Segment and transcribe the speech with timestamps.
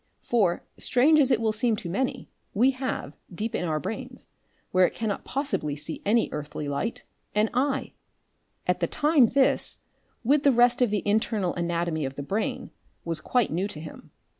[0.23, 4.29] For, strange as it will seem to many, we have, deep in our brains
[4.71, 7.03] where it cannot possibly see any earthly light
[7.35, 7.93] an eye!
[8.65, 9.83] At the time this,
[10.23, 12.71] with the rest of the internal anatomy of the brain,
[13.05, 14.09] was quite new to him.